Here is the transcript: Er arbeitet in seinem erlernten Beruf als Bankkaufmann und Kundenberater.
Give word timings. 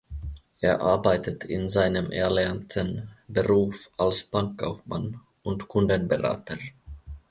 Er 0.61 0.79
arbeitet 0.81 1.43
in 1.43 1.69
seinem 1.69 2.11
erlernten 2.11 3.09
Beruf 3.27 3.91
als 3.99 4.23
Bankkaufmann 4.23 5.19
und 5.43 5.67
Kundenberater. 5.67 6.57